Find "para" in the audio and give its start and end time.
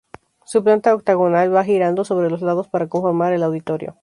2.67-2.87